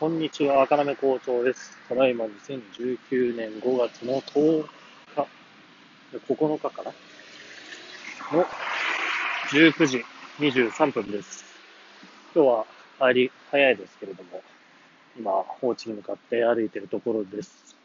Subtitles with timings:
[0.00, 1.78] こんにちは、赤なめ校長です。
[1.88, 4.66] ただいま2019年5月の10
[5.14, 5.28] 日、
[6.34, 6.92] 9日かな？
[8.36, 8.44] の
[9.52, 10.04] 19時
[10.40, 11.44] 23分です。
[12.34, 12.66] 今日は
[13.08, 14.42] 帰り早いですけれども、
[15.16, 17.76] 今、放置に向かって歩いているところです。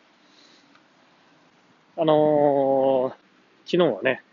[1.95, 4.23] あのー、昨日はね、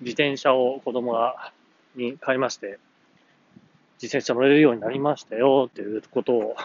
[0.00, 1.52] 自転車を子供が
[1.96, 2.78] に買いまして、
[4.02, 6.56] 自転車乗れるようになりましたよっていうことを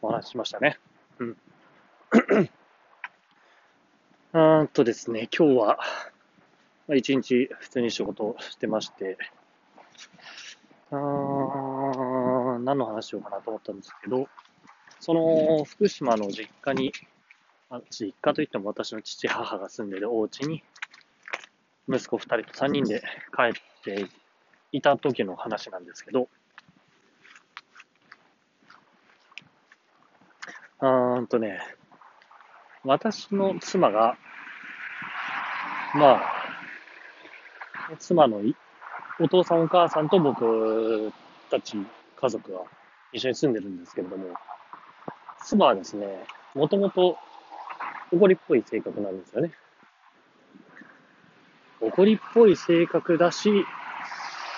[0.00, 0.78] お話ししましたね。
[1.18, 1.36] うん。
[4.32, 5.78] うんとですね、今日は、
[6.86, 9.18] まあ、一日普通に仕事をしてまして、
[10.92, 14.28] うーん、何の話しようかなと思ったんですけど、
[15.00, 16.92] その福島の実家に、
[17.70, 20.62] あ実家といっても私の父母が住んでいるお家に、
[21.88, 23.02] 息子2人と3人で
[23.36, 24.06] 帰って
[24.70, 26.28] いた時の話なんですけど、
[30.80, 31.60] うーんとね、
[32.84, 34.16] 私の妻が、
[35.94, 36.22] まあ、
[37.98, 38.54] 妻のい
[39.20, 41.12] お父さんお母さんと僕
[41.50, 41.76] たち
[42.20, 42.60] 家族が
[43.12, 44.26] 一緒に住んでるんですけれども、
[45.44, 46.06] 妻はですね、
[46.54, 47.16] もともと
[48.12, 49.50] 怒りっぽい性格なんですよね。
[51.80, 53.50] 怒りっぽい性格だし、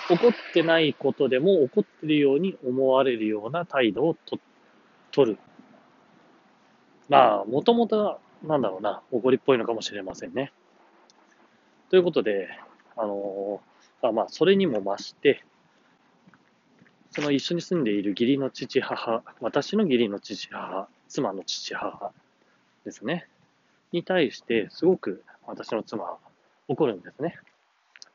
[0.09, 4.37] 怒ってないことでも怒ってるように思われるような態度をと
[5.11, 5.39] 取る。
[7.11, 10.53] まあ、もともと、なんだろうな、怒りっぽいのかもしれませんね。
[11.89, 12.47] ということで、
[12.95, 15.43] あのーまあ、それにも増して、
[17.09, 22.13] その一緒に住んでいる義理の父母、私の義理の父母、妻の父母
[22.85, 23.27] ですね、
[23.91, 26.17] に対して、すごく私の妻は
[26.69, 27.35] 怒るんですね。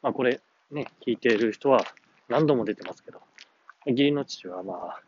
[0.01, 1.85] まあ、これ、ね、聞いている人は
[2.31, 3.21] 何度も出てますけど、
[3.85, 5.01] 義理の父はまあ、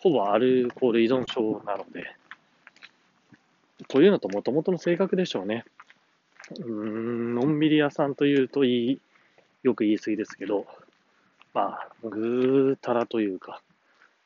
[0.00, 2.14] ほぼアルコール依存症なので、
[3.88, 5.64] というのともともとの性格でしょうね。
[6.50, 9.00] うーん、のんびり屋さんというといい、
[9.62, 10.66] よく言い過ぎですけど、
[11.54, 13.62] まあ、ぐーたらというか、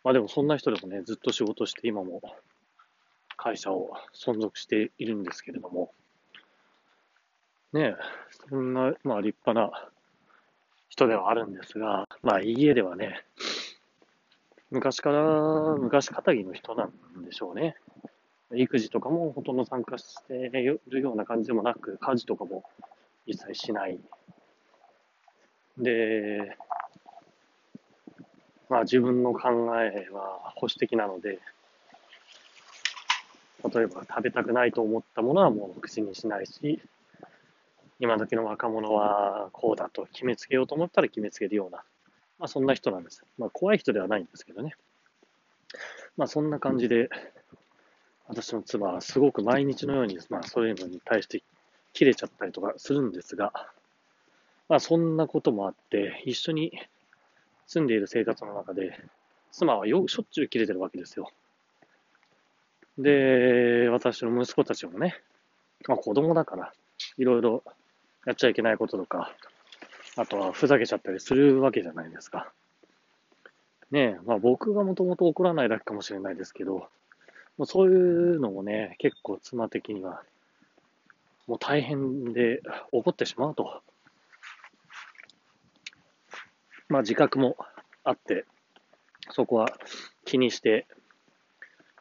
[0.04, 2.22] まあでもそんな人でもね、ずっと仕事して今も
[3.36, 5.90] 会社を存続しているんですけれども、
[7.72, 7.96] ねえ、
[8.48, 9.88] そんな、まあ立派な
[10.88, 13.24] 人ではあるんですが、まあ家ではね、
[14.70, 17.76] 昔から、昔かたぎの人なんでしょうね。
[18.54, 22.64] 育児とかもほとんど参加しているような感じでもなく、家事とかも
[23.26, 23.98] 一切しない。
[25.78, 26.56] で、
[28.68, 29.48] まあ自分の考
[29.80, 31.38] えは保守的なので、
[33.74, 36.80] 例えば食べたくないと思ったものはもう口にしないし、
[37.98, 41.82] 今時の若者はこうだと決めつけようと思ったら決めつけるような、
[42.38, 43.24] まあそんな人なんです。
[43.38, 44.74] まあ怖い人ではないんですけどね。
[46.16, 47.10] まあそんな感じで、
[48.28, 51.42] 私の妻はすごく毎日のように、まあそういうのに対して
[51.92, 53.52] 切れちゃったりとかするんですが、
[54.68, 56.72] まあそんなこともあって、一緒に
[57.66, 58.98] 住んでいる生活の中で、
[59.52, 61.30] 妻はよしょっちゅう切れてるわけですよ。
[62.98, 65.20] で、私の息子たちもね、
[65.86, 66.72] まあ子供だから、
[67.18, 67.62] いろいろ
[68.26, 69.32] やっちゃいけないこととか、
[70.16, 72.50] あとはふざけちゃったりするわけじゃないですか。
[73.90, 76.88] ねえ、まあ僕がもともと怒らないだけかもしれないですけど、
[77.58, 80.22] もうそういうのもね、結構妻的には、
[81.46, 82.60] もう大変で
[82.92, 83.82] 怒ってしまうと。
[86.88, 87.56] まあ自覚も
[88.04, 88.44] あって、
[89.30, 89.68] そこは
[90.24, 90.86] 気にして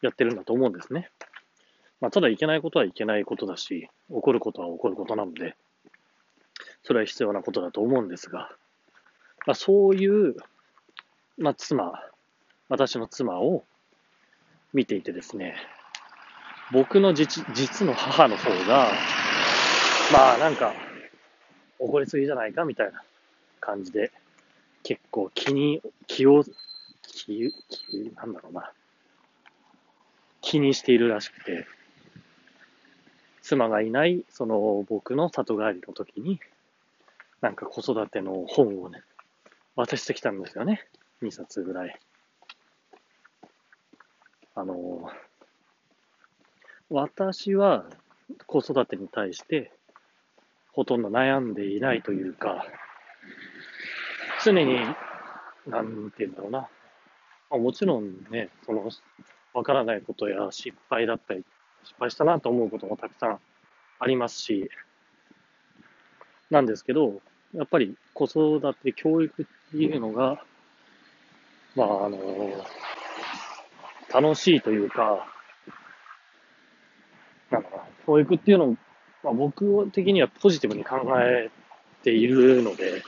[0.01, 1.09] やってるんだと思うんですね。
[2.01, 5.55] まあただいけないことはいけないことだし、怒ることは怒ることなので、
[6.83, 8.51] それは必要なことだと思うんですが、
[9.47, 10.35] まあそういう、
[11.37, 12.03] まあ妻、
[12.67, 13.63] 私の妻を
[14.75, 15.56] 見ていてですね、
[16.74, 17.46] 僕の実
[17.88, 18.91] の母の方が、
[20.12, 20.74] まあなんか、
[21.80, 23.02] 怒りすぎじゃないかみたいな
[23.62, 24.12] 感じで、
[24.84, 26.44] 結構気に、気を、
[27.03, 28.73] 気、気、なんだろうな、
[30.41, 31.66] 気にしているらしくて、
[33.41, 36.41] 妻がいない、その僕の里帰りの時に、
[37.40, 39.03] なんか子育ての本をね、
[39.78, 40.85] 渡してきたんですよね。
[41.23, 41.97] 2冊ぐらい。
[44.55, 45.11] あの、
[46.90, 47.85] 私は
[48.47, 49.72] 子育てに対して
[50.72, 52.66] ほとんど悩んでいないというか、
[54.43, 54.78] 常に、
[55.67, 56.69] なんていうんだろうな。
[57.52, 58.90] あ、もちろんね、その、
[59.53, 61.43] わからないことや失敗だったり、
[61.84, 63.40] 失敗したなと思うこともたくさん
[63.99, 64.69] ありますし、
[66.49, 67.22] なんですけど、
[67.53, 70.43] やっぱり子育て教育っていうのが、
[71.75, 72.17] まあ、あの、
[74.22, 75.28] 楽しいというか、
[77.52, 78.78] なんだろうな、教育っていうのを、
[79.23, 81.50] まあ、僕的にはポジティブに考え
[82.02, 83.03] ているので、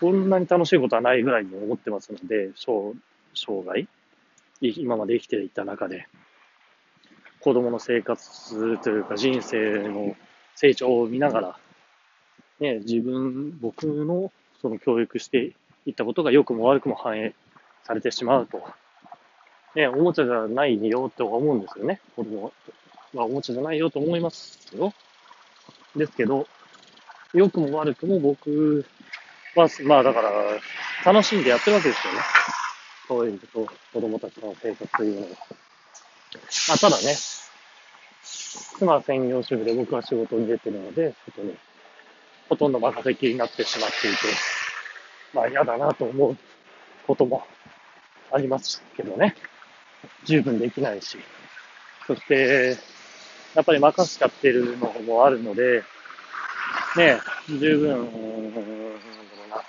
[0.00, 2.92] こんなに楽しいことはないぐらいに思ってますので、生
[3.34, 3.86] 生涯、
[4.60, 6.08] 今まで生きていた中で、
[7.38, 10.16] 子供の生活というか人生の
[10.56, 11.58] 成長を見ながら、
[12.58, 15.52] ね、自分、僕のその教育して
[15.86, 17.34] いったことが良くも悪くも反映
[17.84, 18.62] されてしまうと。
[19.74, 22.00] ね、おもちゃじゃないよって思うんですよね。
[22.14, 22.52] 子供
[23.14, 24.92] はおもちゃじゃないよと思いますよ。
[25.96, 26.46] ですけど、
[27.32, 28.84] 良くも悪くも僕
[29.56, 30.30] は、まあだから、
[31.04, 32.20] 楽しんでやってるわけですよね。
[33.08, 35.30] そういうと、子供たちの生活というのを。
[36.68, 37.14] まあただね、
[38.22, 41.56] 妻は専業主婦で僕は仕事に出てるので、外に
[42.48, 44.18] ほとんど任せきりになってしまっていて、
[45.34, 46.36] まあ嫌だなと思う
[47.06, 47.46] ことも
[48.30, 49.34] ありますけどね。
[50.24, 51.18] 十分できないし。
[52.06, 52.76] そして、
[53.54, 55.82] やっぱり任せちゃってるのもあるので、
[56.96, 58.66] ね、十分、なんだろ
[59.46, 59.62] うな。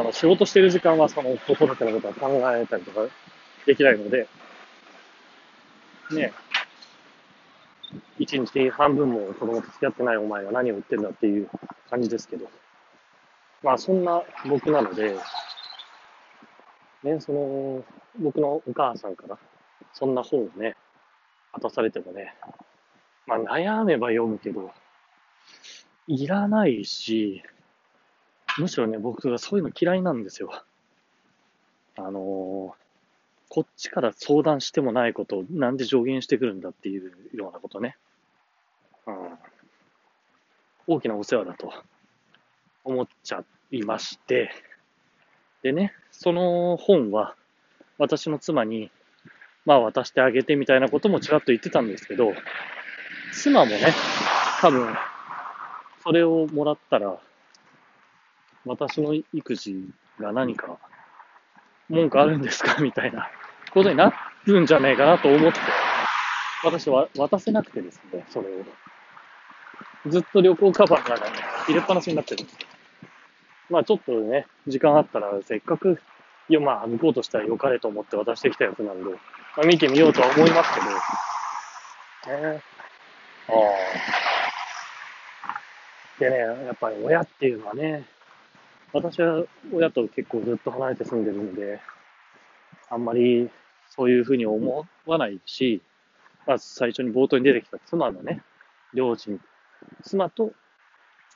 [0.00, 3.06] あの仕事してる時間はその子育てのことは考えたりとか
[3.66, 4.26] できないので、
[6.12, 6.32] ね、
[8.18, 11.48] 一日半分も子供と付き合ってないお前は何を言ってるんだっていう
[11.90, 12.48] 感じですけど、
[13.62, 15.14] まあそんな僕なので、
[17.02, 17.84] ね、その、
[18.18, 19.38] 僕のお母さんから、
[19.92, 20.76] そんな本をね、
[21.52, 22.34] 渡されてもね、
[23.26, 24.72] まあ悩めば読むけど、
[26.06, 27.42] いらないし、
[28.58, 30.50] むしろね、僕はそういうの嫌いなんですよ。
[31.96, 32.74] あの、
[33.48, 37.96] こっちから相談してもないことをなんで助言してくるんだっていうようなことね。
[39.06, 39.14] うん。
[40.86, 41.72] 大きなお世話だと
[42.84, 44.50] 思っちゃいまして、
[45.62, 47.34] でね、その本は
[47.98, 48.90] 私の妻に、
[49.64, 52.32] まあ渡してあげてみたいなこともちらっと言ってたんですけど、
[53.32, 53.94] 妻もね、
[54.60, 54.94] 多分、
[56.02, 57.16] それをもらったら、
[58.64, 59.88] 私の育児
[60.20, 60.78] が何か
[61.88, 62.80] 文句あるんですか？
[62.82, 63.30] みたいな
[63.72, 64.12] ことにな
[64.44, 65.60] るんじゃねえかなと思って、
[66.64, 68.64] 私は渡せなくてですね、それを。
[70.10, 71.22] ずっと旅行カバンが、ね、
[71.66, 72.58] 入れっぱなしになってるんですよ。
[73.70, 76.00] まあちょっとね、時間あったらせっかく、
[76.48, 79.18] いやまあ向こうとしたら良かれと思って渡してきたやつなんで、ま
[79.62, 82.62] あ見てみようとは思いますけど、ねえ、
[83.48, 83.60] ああ。
[86.18, 88.04] でね、やっぱり親っていうのはね、
[88.92, 91.80] 私は親と結構ずっと離れて住んでるんで、
[92.90, 93.50] あんまり
[93.88, 95.82] そういうふうに思わないし、
[96.46, 98.42] まあ最初に冒頭に出てきた妻のね、
[98.92, 99.40] 両親、
[100.02, 100.52] 妻と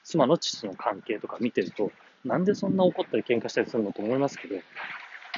[0.04, 1.90] 妻の父の関係とか見てると、
[2.26, 4.56] なんでそんな怒ったり喧嘩したりするのと思いますけど、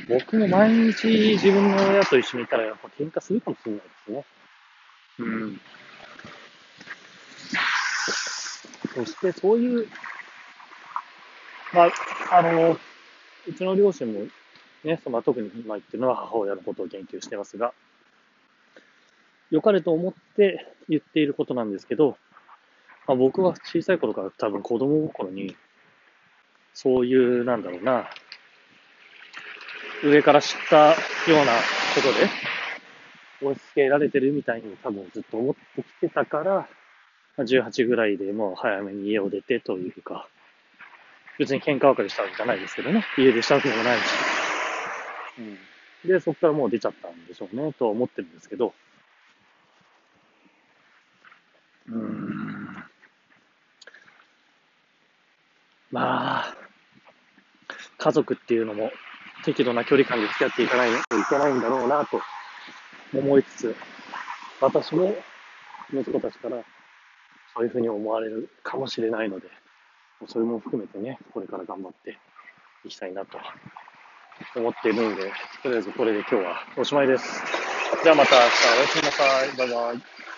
[0.09, 4.25] 僕も毎日自分の親と一緒にいたらやっぱ喧嘩するかもしれないですね。
[5.19, 5.61] うん。
[8.95, 9.89] そしてそういう、
[11.75, 12.79] まあ、あの、
[13.47, 14.21] うちの両親も
[14.85, 17.75] ね、その特に今言ってるのは母親のことを言及してますが、
[19.51, 22.17] 良かれと思って言っていることなんですけど、
[23.07, 25.57] まあ、僕は小さい頃から多分子供心に
[26.81, 28.09] そういう、なんだろうな、
[30.05, 30.95] 上から知ったよ
[31.43, 31.57] うな
[31.97, 36.69] ことで、押し付けられてるみたいに多分ずっと思ってきてたから、
[37.39, 40.29] 18ぐらいでもう早めに家を出てというか、
[41.37, 44.03] 別に喧嘩別れしたわけじゃないですけどね、家出したわけでもないし。
[46.05, 46.09] うん。
[46.09, 48.73] で、そこからもう出ちゃったんでしょうね、とは思ってるんですけど、
[51.89, 52.85] うん。
[55.91, 56.58] まあ、
[58.09, 58.91] 家族っていうのも
[59.45, 62.23] 適度な距離感で付き合っていかないといけないんだろうなと
[63.15, 63.77] 思いつつ、
[64.63, 65.15] 私も
[65.93, 66.57] 息子たちから
[67.55, 69.49] そういうふうに思われるかもしれないので、
[70.27, 72.17] それも含めてね、これから頑張って
[72.87, 73.37] いきたいなと
[74.57, 75.31] 思っているので、
[75.63, 77.43] とりあえずこれで今日はおしまいです。
[78.03, 78.47] じゃあまた明日
[78.79, 79.57] おやすみなさい。
[79.59, 80.28] バイバイ。